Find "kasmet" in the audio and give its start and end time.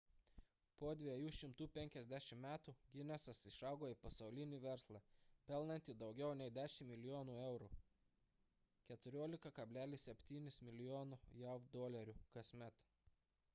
12.39-12.83